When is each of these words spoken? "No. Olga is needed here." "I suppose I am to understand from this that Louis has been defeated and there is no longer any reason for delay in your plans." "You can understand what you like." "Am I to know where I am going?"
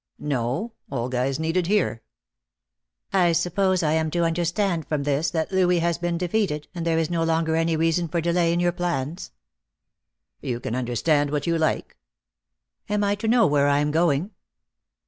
"No. 0.17 0.73
Olga 0.91 1.25
is 1.25 1.39
needed 1.39 1.67
here." 1.67 2.01
"I 3.13 3.33
suppose 3.33 3.83
I 3.83 3.91
am 3.93 4.09
to 4.09 4.23
understand 4.23 4.87
from 4.87 5.03
this 5.03 5.29
that 5.29 5.51
Louis 5.51 5.77
has 5.77 5.99
been 5.99 6.17
defeated 6.17 6.67
and 6.73 6.87
there 6.87 6.97
is 6.97 7.11
no 7.11 7.23
longer 7.23 7.55
any 7.55 7.75
reason 7.75 8.07
for 8.07 8.19
delay 8.19 8.51
in 8.51 8.59
your 8.59 8.71
plans." 8.71 9.29
"You 10.41 10.59
can 10.59 10.73
understand 10.73 11.29
what 11.29 11.45
you 11.45 11.55
like." 11.55 11.97
"Am 12.89 13.03
I 13.03 13.13
to 13.13 13.27
know 13.27 13.45
where 13.45 13.67
I 13.67 13.77
am 13.77 13.91
going?" 13.91 14.31